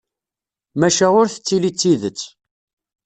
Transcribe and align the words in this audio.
Maca 0.79 1.07
ur 1.21 1.27
tettili 1.33 1.71
d 1.73 1.77
tidet 1.79 2.19